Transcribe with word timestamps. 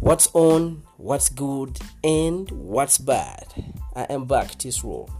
What's 0.00 0.28
on, 0.32 0.84
what's 0.96 1.28
good, 1.28 1.76
and 2.04 2.48
what's 2.52 2.98
bad? 2.98 3.46
I 3.96 4.02
am 4.04 4.26
back 4.26 4.56
this 4.56 4.84
role. 4.84 5.10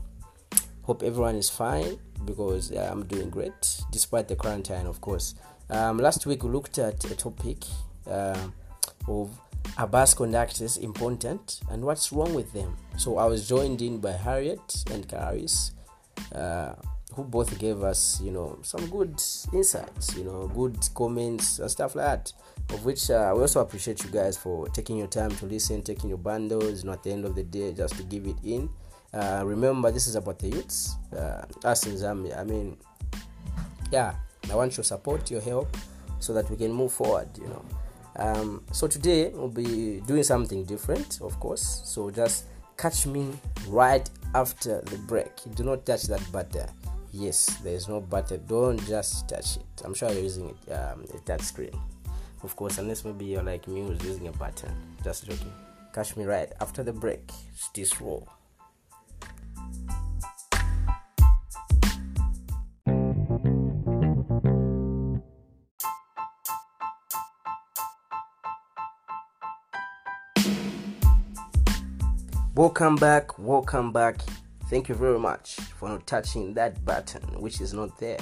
Hope 0.83 1.03
everyone 1.03 1.35
is 1.35 1.51
fine 1.51 1.99
because 2.25 2.71
I'm 2.71 3.05
doing 3.07 3.29
great 3.29 3.81
despite 3.91 4.29
the 4.29 4.37
quarantine, 4.37 4.87
of 4.87 5.01
course. 5.01 5.35
Um, 5.69 5.99
last 5.99 6.27
week 6.27 6.45
we 6.45 6.51
looked 6.51 6.79
at 6.79 7.05
a 7.11 7.17
topic 7.17 7.65
uh, 8.09 8.39
of 9.09 9.37
are 9.77 9.89
bus 9.89 10.15
conductors 10.15 10.77
important 10.77 11.61
and 11.71 11.83
what's 11.83 12.13
wrong 12.13 12.33
with 12.33 12.53
them? 12.53 12.77
So 12.97 13.19
I 13.19 13.25
was 13.27 13.49
joined 13.49 13.83
in 13.83 13.99
by 13.99 14.13
Harriet 14.13 14.85
and 14.93 15.09
Caris. 15.09 15.73
Uh, 16.33 16.75
who 17.19 17.25
both 17.25 17.59
gave 17.59 17.83
us, 17.83 18.21
you 18.21 18.31
know, 18.31 18.57
some 18.63 18.87
good 18.91 19.21
insights, 19.53 20.17
you 20.17 20.23
know, 20.23 20.47
good 20.55 20.79
comments 20.95 21.59
and 21.59 21.69
stuff 21.69 21.97
like 21.97 22.07
that. 22.07 22.33
Of 22.73 22.85
which 22.85 23.11
uh, 23.11 23.33
we 23.35 23.41
also 23.41 23.61
appreciate 23.61 24.05
you 24.05 24.11
guys 24.11 24.37
for 24.37 24.69
taking 24.69 24.99
your 24.99 25.09
time 25.09 25.33
to 25.33 25.47
listen, 25.47 25.83
taking 25.83 26.09
your 26.09 26.19
bundles, 26.19 26.83
you 26.83 26.87
know, 26.87 26.93
at 26.93 27.03
the 27.03 27.11
end 27.11 27.25
of 27.25 27.35
the 27.35 27.43
day, 27.43 27.73
just 27.73 27.97
to 27.97 28.05
give 28.05 28.25
it 28.27 28.37
in. 28.45 28.71
Uh, 29.13 29.43
remember, 29.45 29.91
this 29.91 30.07
is 30.07 30.15
about 30.15 30.39
the 30.39 30.49
youths, 30.49 30.95
uh, 31.17 31.45
us 31.65 31.87
in 31.87 31.95
Zambia. 31.95 32.39
I 32.39 32.45
mean, 32.45 32.77
yeah, 33.91 34.15
I 34.49 34.55
want 34.55 34.77
your 34.77 34.85
support, 34.85 35.29
your 35.29 35.41
help, 35.41 35.77
so 36.21 36.33
that 36.35 36.49
we 36.49 36.57
can 36.57 36.73
move 36.73 36.93
forward, 36.93 37.29
you 37.37 37.49
know. 37.49 37.65
Um, 38.15 38.63
so 38.71 38.87
today 38.87 39.31
we'll 39.35 39.49
be 39.49 40.03
doing 40.07 40.23
something 40.23 40.65
different, 40.65 41.19
of 41.21 41.41
course. 41.41 41.83
So 41.85 42.11
just 42.11 42.45
catch 42.77 43.07
me 43.07 43.33
right 43.67 44.09
after 44.37 44.83
the 44.83 44.99
break. 44.99 45.33
Do 45.57 45.65
not 45.65 45.85
touch 45.85 46.05
that 46.05 46.23
button 46.31 46.69
yes 47.13 47.47
there's 47.63 47.89
no 47.89 48.01
button 48.01 48.45
don't 48.47 48.85
just 48.87 49.29
touch 49.29 49.57
it. 49.57 49.83
I'm 49.85 49.95
sure 49.95 50.11
you're 50.11 50.23
using 50.23 50.51
it 50.51 50.73
um, 50.73 51.05
a 51.15 51.19
touch 51.21 51.43
screen. 51.43 51.79
Of 52.43 52.55
course 52.57 52.79
unless 52.79 53.05
maybe 53.05 53.25
you're 53.25 53.43
like 53.43 53.67
me 53.67 53.83
who's 53.83 54.03
using 54.05 54.29
a 54.29 54.33
button. 54.33 54.73
Just 55.03 55.27
joking. 55.27 55.53
Catch 55.95 56.17
me 56.17 56.25
right 56.25 56.53
after 56.61 56.83
the 56.83 56.93
break. 56.93 57.31
This 57.75 58.01
roll 58.01 58.29
welcome 72.55 72.97
back. 72.97 73.39
Welcome 73.39 73.93
back 73.93 74.21
thank 74.69 74.89
you 74.89 74.95
very 74.95 75.19
much 75.19 75.57
for 75.79 75.89
not 75.89 76.07
touching 76.07 76.55
that 76.55 76.85
button 76.85 77.23
which 77.41 77.61
is 77.61 77.73
not 77.73 77.99
there. 77.99 78.19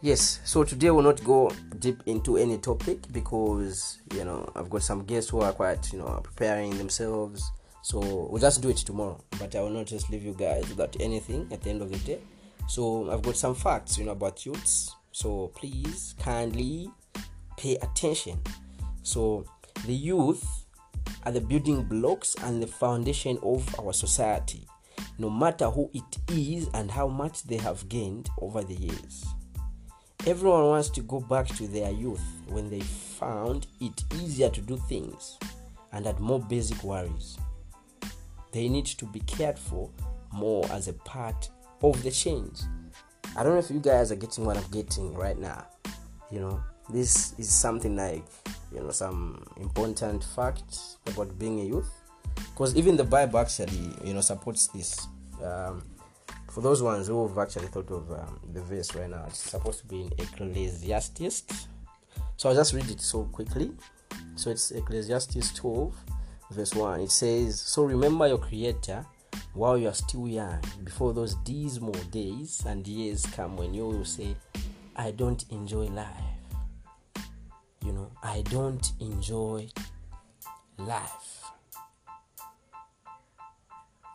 Yes 0.00 0.40
so 0.44 0.64
today 0.64 0.90
we'll 0.90 1.02
not 1.02 1.22
go 1.24 1.50
deep 1.78 2.02
into 2.06 2.36
any 2.36 2.58
topic 2.58 2.98
because 3.12 3.98
you 4.14 4.24
know 4.24 4.48
i've 4.54 4.70
got 4.70 4.82
some 4.82 5.04
guests 5.04 5.30
who 5.30 5.40
are 5.40 5.52
quite 5.52 5.92
you 5.92 5.98
know 5.98 6.20
preparing 6.22 6.76
themselves. 6.76 7.50
So 7.82 8.00
we'll 8.30 8.40
just 8.40 8.60
do 8.60 8.68
it 8.68 8.76
tomorrow 8.78 9.22
but 9.38 9.54
i 9.54 9.60
will 9.60 9.70
not 9.70 9.86
just 9.86 10.10
leave 10.10 10.24
you 10.24 10.34
guys 10.34 10.68
without 10.68 10.96
anything 11.00 11.48
at 11.52 11.62
the 11.62 11.70
end 11.70 11.82
of 11.82 11.90
the 11.90 11.98
day. 11.98 12.20
So 12.68 13.10
i've 13.10 13.22
got 13.22 13.36
some 13.36 13.54
facts 13.54 13.98
you 13.98 14.04
know 14.04 14.12
about 14.12 14.44
youths. 14.44 14.94
So 15.12 15.48
please 15.54 16.14
kindly 16.20 16.90
pay 17.56 17.76
attention. 17.76 18.40
So 19.02 19.44
the 19.86 19.94
youth 19.94 20.44
are 21.24 21.32
the 21.32 21.40
building 21.40 21.82
blocks 21.82 22.36
and 22.42 22.62
the 22.62 22.66
foundation 22.66 23.38
of 23.42 23.78
our 23.80 23.92
society 23.92 24.66
no 25.18 25.28
matter 25.28 25.68
who 25.68 25.90
it 25.92 26.18
is 26.32 26.68
and 26.74 26.90
how 26.90 27.08
much 27.08 27.42
they 27.44 27.56
have 27.56 27.88
gained 27.88 28.28
over 28.40 28.62
the 28.62 28.74
years. 28.74 29.26
Everyone 30.26 30.66
wants 30.66 30.90
to 30.90 31.00
go 31.02 31.20
back 31.20 31.46
to 31.48 31.66
their 31.66 31.90
youth 31.90 32.22
when 32.48 32.70
they 32.70 32.80
found 32.80 33.66
it 33.80 34.04
easier 34.14 34.48
to 34.50 34.60
do 34.60 34.76
things 34.88 35.38
and 35.92 36.06
had 36.06 36.20
more 36.20 36.40
basic 36.40 36.82
worries. 36.84 37.38
They 38.52 38.68
need 38.68 38.86
to 38.86 39.06
be 39.06 39.20
cared 39.20 39.58
for 39.58 39.90
more 40.32 40.64
as 40.70 40.88
a 40.88 40.92
part 40.92 41.48
of 41.82 42.02
the 42.02 42.10
change. 42.10 42.60
I 43.36 43.42
don't 43.42 43.54
know 43.54 43.58
if 43.58 43.70
you 43.70 43.80
guys 43.80 44.10
are 44.12 44.16
getting 44.16 44.44
what 44.44 44.56
I'm 44.56 44.70
getting 44.70 45.14
right 45.14 45.38
now. 45.38 45.66
You 46.30 46.40
know, 46.40 46.62
this 46.90 47.34
is 47.38 47.48
something 47.48 47.96
like, 47.96 48.24
you 48.72 48.80
know, 48.80 48.90
some 48.90 49.44
important 49.58 50.24
facts 50.24 50.98
about 51.06 51.38
being 51.38 51.60
a 51.60 51.64
youth 51.64 51.90
because 52.50 52.76
even 52.76 52.96
the 52.96 53.04
bible 53.04 53.38
actually 53.38 53.92
you 54.04 54.14
know 54.14 54.20
supports 54.20 54.68
this 54.68 55.06
um, 55.44 55.82
for 56.50 56.60
those 56.60 56.82
ones 56.82 57.06
who 57.06 57.26
have 57.28 57.38
actually 57.38 57.68
thought 57.68 57.90
of 57.90 58.10
um, 58.10 58.40
the 58.52 58.60
verse 58.62 58.94
right 58.94 59.10
now 59.10 59.24
it's 59.26 59.38
supposed 59.38 59.80
to 59.80 59.86
be 59.86 60.02
in 60.02 60.12
ecclesiastes. 60.18 61.68
So 62.36 62.48
i'll 62.48 62.54
just 62.54 62.74
read 62.74 62.90
it 62.90 63.00
so 63.00 63.24
quickly. 63.24 63.72
So 64.36 64.50
it's 64.50 64.70
ecclesiastes 64.70 65.52
12 65.54 65.94
verse 66.50 66.74
1 66.74 67.00
it 67.00 67.10
says 67.10 67.60
so 67.60 67.84
remember 67.84 68.26
your 68.26 68.38
creator 68.38 69.04
while 69.52 69.76
you 69.76 69.86
are 69.88 69.94
still 69.94 70.26
young 70.26 70.60
before 70.82 71.12
those 71.12 71.34
dismal 71.44 71.92
days 72.10 72.64
and 72.66 72.86
years 72.88 73.26
come 73.26 73.56
when 73.56 73.74
you 73.74 73.86
will 73.86 74.04
say 74.04 74.34
i 74.96 75.10
don't 75.10 75.44
enjoy 75.50 75.84
life 75.88 76.06
you 77.84 77.92
know 77.92 78.10
i 78.22 78.42
don't 78.50 78.92
enjoy 79.00 79.68
life 80.78 81.37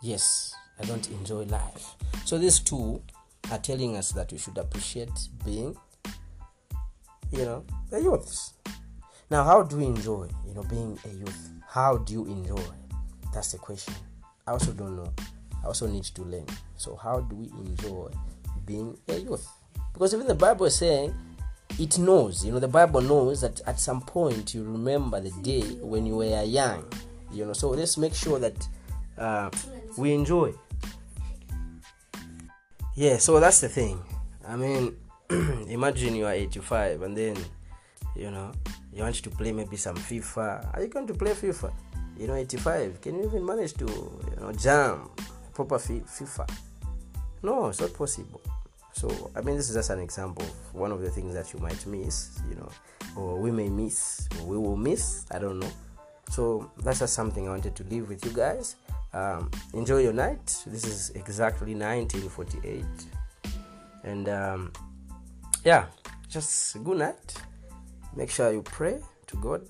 yes 0.03 0.53
i 0.79 0.85
don't 0.85 1.09
enjoy 1.09 1.43
life. 1.45 1.95
So 2.25 2.37
these 2.37 2.59
two 2.59 3.01
are 3.51 3.57
telling 3.57 3.97
us 3.97 4.11
that 4.11 4.31
we 4.31 4.37
should 4.37 4.57
appreciate 4.57 5.11
being 5.45 5.75
you 7.31 7.45
know 7.45 7.65
the 7.89 8.01
youths 8.01 8.53
now 9.31 9.43
how 9.43 9.63
do 9.63 9.77
we 9.77 9.85
enjoy 9.85 10.27
you 10.47 10.53
know 10.53 10.63
being 10.63 10.99
a 11.05 11.09
youth? 11.09 11.49
How 11.67 11.97
do 11.97 12.13
you 12.13 12.25
enjoy? 12.25 12.61
That's 13.33 13.51
the 13.51 13.57
question. 13.57 13.95
I 14.45 14.51
also 14.51 14.73
don't 14.73 14.95
know. 14.95 15.11
I 15.63 15.65
also 15.65 15.87
need 15.87 16.03
to 16.03 16.21
learn. 16.21 16.45
So 16.77 16.95
how 16.95 17.21
do 17.21 17.35
we 17.35 17.45
enjoy 17.45 18.11
being 18.63 18.95
a 19.07 19.17
youth? 19.17 19.47
Because 19.91 20.13
even 20.13 20.27
the 20.27 20.35
bible 20.35 20.67
is 20.67 20.75
saying 20.75 21.15
it 21.79 21.97
knows 21.97 22.45
you 22.45 22.51
know 22.51 22.59
the 22.59 22.67
bible 22.67 23.01
knows 23.01 23.41
that 23.41 23.59
at 23.65 23.79
some 23.79 24.01
point 24.01 24.53
you 24.53 24.63
remember 24.63 25.19
the 25.19 25.31
day 25.41 25.63
when 25.81 26.05
you 26.05 26.17
were 26.17 26.43
young 26.43 26.85
you 27.31 27.45
know. 27.45 27.53
So 27.53 27.69
let's 27.69 27.97
make 27.97 28.13
sure 28.13 28.37
that 28.37 28.67
uh, 29.17 29.49
we 29.97 30.13
enjoy. 30.13 30.53
Yeah, 32.95 33.17
so 33.17 33.39
that's 33.39 33.61
the 33.61 33.69
thing. 33.69 33.99
I 34.47 34.55
mean, 34.55 34.95
imagine 35.67 36.15
you 36.15 36.25
are 36.25 36.33
85 36.33 37.01
and 37.01 37.17
then, 37.17 37.37
you 38.15 38.29
know, 38.29 38.51
you 38.93 39.01
want 39.01 39.15
to 39.15 39.29
play 39.29 39.51
maybe 39.51 39.77
some 39.77 39.95
FIFA. 39.95 40.75
Are 40.75 40.81
you 40.81 40.89
going 40.89 41.07
to 41.07 41.13
play 41.13 41.31
FIFA? 41.31 41.73
You 42.17 42.27
know, 42.27 42.35
85. 42.35 43.01
Can 43.01 43.15
you 43.15 43.25
even 43.25 43.45
manage 43.45 43.73
to, 43.75 43.85
you 43.85 44.35
know, 44.39 44.51
jam 44.53 45.09
proper 45.53 45.77
FIFA? 45.77 46.49
No, 47.41 47.67
it's 47.67 47.81
not 47.81 47.93
possible. 47.93 48.41
So, 48.93 49.31
I 49.35 49.41
mean, 49.41 49.57
this 49.57 49.69
is 49.69 49.75
just 49.75 49.89
an 49.89 49.99
example 49.99 50.45
of 50.45 50.75
one 50.75 50.91
of 50.91 51.01
the 51.01 51.09
things 51.09 51.33
that 51.33 51.51
you 51.51 51.59
might 51.59 51.83
miss, 51.87 52.39
you 52.47 52.55
know, 52.55 52.69
or 53.15 53.39
we 53.39 53.49
may 53.49 53.69
miss, 53.69 54.29
or 54.39 54.45
we 54.45 54.57
will 54.57 54.77
miss. 54.77 55.25
I 55.31 55.39
don't 55.39 55.59
know. 55.59 55.71
So, 56.29 56.71
that's 56.77 56.99
just 56.99 57.15
something 57.15 57.47
I 57.47 57.51
wanted 57.51 57.75
to 57.75 57.83
leave 57.85 58.07
with 58.07 58.23
you 58.23 58.31
guys 58.31 58.75
um, 59.13 59.51
enjoy 59.73 59.99
your 60.01 60.13
night. 60.13 60.63
This 60.67 60.85
is 60.85 61.09
exactly 61.11 61.73
1948 61.75 62.85
and 64.03 64.29
um, 64.29 64.73
yeah 65.63 65.85
just 66.29 66.83
good 66.83 66.97
night. 66.97 67.41
Make 68.15 68.29
sure 68.29 68.51
you 68.51 68.61
pray 68.61 68.99
to 69.27 69.37
god 69.37 69.63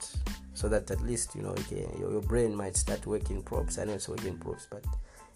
so 0.54 0.68
that 0.70 0.90
at 0.92 1.02
least 1.02 1.36
you 1.36 1.42
know 1.42 1.56
your, 1.70 2.12
your 2.12 2.22
brain 2.22 2.56
might 2.56 2.76
start 2.76 3.06
working 3.06 3.42
props. 3.44 3.78
I 3.78 3.86
know 3.86 3.94
it's 3.94 4.10
working 4.10 4.38
props 4.38 4.68
but 4.70 4.84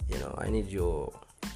you 0.10 0.18
know 0.20 0.34
i 0.38 0.50
need 0.50 0.68
your 0.68 1.12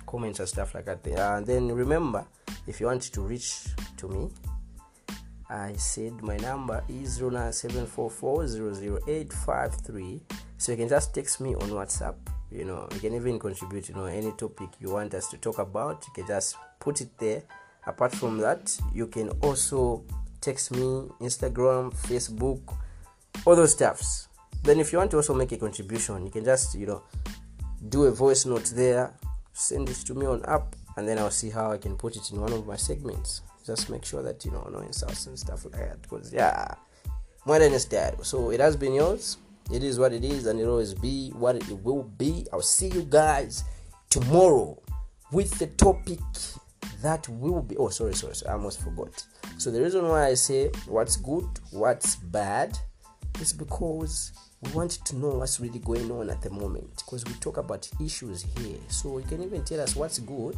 comments 0.06 0.40
and 0.40 0.48
stuff 0.48 0.74
like 0.76 0.86
that 0.86 1.00
uh, 1.08 1.36
and 1.38 1.46
then 1.46 1.68
remember 1.68 2.26
if 2.68 2.80
you 2.80 2.86
want 2.88 3.02
to 3.02 3.22
reach 3.22 3.66
to 3.98 4.08
me 4.08 4.30
i 5.50 5.74
said 5.74 6.22
my 6.22 6.38
number 6.38 6.84
is 6.90 7.22
09744 7.22 8.44
so 10.62 10.72
you 10.72 10.78
can 10.78 10.88
just 10.88 11.12
text 11.16 11.42
me 11.42 11.56
on 11.56 11.70
whatsapp 11.72 12.14
you 12.52 12.64
know 12.64 12.88
you 12.94 13.00
can 13.00 13.16
even 13.16 13.40
contribute 13.40 13.90
you 13.90 13.96
know 13.96 14.06
any 14.06 14.32
topic 14.34 14.70
you 14.80 14.92
want 14.92 15.12
us 15.16 15.28
to 15.28 15.38
talk 15.38 15.58
about. 15.58 16.06
You 16.06 16.14
can 16.14 16.28
just 16.28 16.56
put 16.80 17.02
it 17.02 17.18
there. 17.18 17.42
Apart 17.88 18.14
from 18.14 18.38
that 18.38 18.78
you 18.94 19.08
can 19.08 19.30
also 19.42 20.04
text 20.40 20.72
me 20.72 21.10
instagram 21.20 21.92
facebook 22.08 22.62
all 23.44 23.56
those 23.56 23.72
stuffs. 23.72 24.28
Then 24.62 24.80
if 24.80 24.92
you 24.92 25.00
want 25.00 25.10
to 25.12 25.18
also 25.18 25.34
make 25.34 25.52
a 25.52 25.58
contribution 25.58 26.24
you 26.26 26.32
can 26.32 26.46
just 26.46 26.76
you 26.76 26.86
know 26.86 27.02
do 27.90 28.04
a 28.04 28.12
voice 28.12 28.46
note 28.46 28.72
there 28.76 29.16
send 29.54 29.90
it 29.90 29.96
to 29.96 30.14
me 30.14 30.28
on 30.28 30.46
app 30.46 30.76
and 30.96 31.08
then 31.08 31.18
i'll 31.18 31.32
see 31.32 31.50
how 31.50 31.72
i 31.72 31.78
can 31.78 31.98
put 31.98 32.16
it 32.16 32.32
in 32.32 32.40
one 32.40 32.54
of 32.54 32.68
my 32.68 32.76
segments. 32.76 33.42
Just 33.66 33.90
make 33.90 34.06
sure 34.06 34.22
that 34.22 34.46
you 34.46 34.52
know 34.52 34.70
no 34.72 34.80
insults 34.82 35.26
and 35.26 35.40
stuff 35.40 35.66
like 35.66 35.74
that 35.74 36.02
because 36.04 36.32
yeah 36.32 36.76
more 37.46 37.58
than 37.58 37.74
a 37.74 38.24
so 38.24 38.52
it 38.52 38.60
has 38.60 38.76
been 38.76 38.94
yours 38.94 39.38
it 39.72 39.84
is 39.84 40.00
what 40.00 40.14
it 40.14 40.24
is, 40.24 40.48
and 40.48 40.60
it'll 40.60 40.74
always 40.74 40.94
be 40.94 41.30
what 41.30 41.56
it 41.56 41.84
will 41.84 42.04
be. 42.04 42.46
I'll 42.52 42.62
see 42.62 42.88
you 42.88 43.04
guys 43.04 43.64
tomorrow 44.10 44.82
with 45.32 45.58
the 45.60 45.68
topic 45.68 46.20
that 47.02 47.28
will 47.30 47.62
be. 47.62 47.78
Oh, 47.78 47.90
sorry, 47.90 48.14
sorry, 48.14 48.36
sorry. 48.36 48.50
I 48.50 48.54
almost 48.54 48.82
forgot. 48.82 49.24
So, 49.58 49.72
the 49.72 49.82
reason 49.82 50.08
why 50.08 50.28
I 50.28 50.34
say 50.34 50.72
what's 50.88 51.16
good, 51.16 51.48
what's 51.72 52.16
bad, 52.16 52.78
is 53.40 53.54
because 53.54 54.32
we 54.62 54.72
want 54.72 54.92
to 54.92 55.16
know 55.16 55.30
what's 55.30 55.60
really 55.60 55.80
going 55.80 56.12
on 56.12 56.30
at 56.30 56.42
the 56.42 56.50
moment 56.50 56.98
because 56.98 57.26
we 57.26 57.34
talk 57.34 57.58
about 57.58 57.90
issues 58.04 58.46
here. 58.58 58.78
So 58.90 59.18
you 59.18 59.26
can 59.26 59.42
even 59.42 59.64
tell 59.64 59.82
us 59.82 59.96
what's 59.96 60.20
good, 60.20 60.58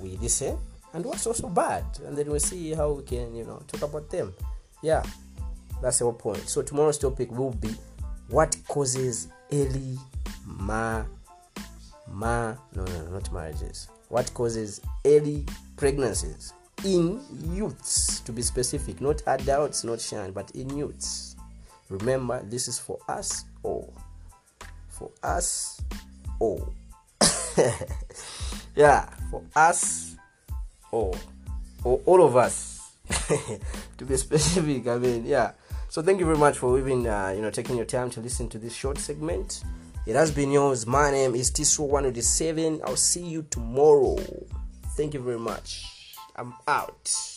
we 0.00 0.16
listen, 0.18 0.54
eh, 0.54 0.56
and 0.94 1.04
what's 1.04 1.26
also 1.26 1.48
bad, 1.48 1.84
and 2.06 2.16
then 2.16 2.30
we'll 2.30 2.38
see 2.38 2.72
how 2.72 2.92
we 2.92 3.02
can, 3.02 3.34
you 3.34 3.44
know, 3.44 3.60
talk 3.66 3.82
about 3.82 4.08
them. 4.10 4.32
Yeah, 4.82 5.02
that's 5.82 5.98
the 5.98 6.04
whole 6.04 6.14
point. 6.14 6.48
So 6.48 6.62
tomorrow's 6.62 6.98
topic 6.98 7.30
will 7.32 7.50
be 7.50 7.74
what 8.28 8.56
causes 8.68 9.28
early 9.52 9.98
ma 10.44 11.04
ma 12.08 12.54
no 12.74 12.84
no 12.84 13.10
not 13.12 13.32
marriages. 13.32 13.88
What 14.08 14.32
causes 14.34 14.80
early 15.04 15.44
pregnancies 15.76 16.52
in 16.84 17.20
youths 17.52 18.20
to 18.20 18.32
be 18.32 18.42
specific, 18.42 19.00
not 19.00 19.22
adults, 19.26 19.84
not 19.84 20.00
shan, 20.00 20.32
but 20.32 20.50
in 20.52 20.76
youths. 20.76 21.36
Remember, 21.88 22.42
this 22.44 22.68
is 22.68 22.78
for 22.78 22.98
us 23.08 23.44
all. 23.62 23.92
For 24.88 25.10
us 25.22 25.80
all. 26.38 26.72
yeah, 28.76 29.08
for 29.30 29.42
us 29.54 30.16
all. 30.90 31.16
Or 31.84 32.00
all 32.04 32.24
of 32.24 32.36
us. 32.36 32.92
to 33.98 34.04
be 34.04 34.16
specific, 34.16 34.86
I 34.88 34.98
mean, 34.98 35.24
yeah. 35.26 35.52
So 35.88 36.02
thank 36.02 36.20
you 36.20 36.26
very 36.26 36.38
much 36.38 36.58
for 36.58 36.78
even 36.78 37.06
uh, 37.06 37.32
you 37.34 37.42
know 37.42 37.50
taking 37.50 37.76
your 37.76 37.86
time 37.86 38.10
to 38.10 38.20
listen 38.20 38.48
to 38.50 38.58
this 38.58 38.74
short 38.74 38.98
segment. 38.98 39.62
It 40.06 40.14
has 40.14 40.30
been 40.30 40.52
yours. 40.52 40.86
My 40.86 41.10
name 41.10 41.34
is 41.34 41.50
Tisro187. 41.50 42.80
I'll 42.84 42.96
see 42.96 43.26
you 43.26 43.44
tomorrow. 43.50 44.16
Thank 44.96 45.14
you 45.14 45.20
very 45.20 45.38
much. 45.38 45.84
I'm 46.36 46.54
out. 46.68 47.35